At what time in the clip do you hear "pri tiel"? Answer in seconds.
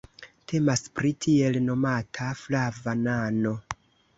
0.99-1.59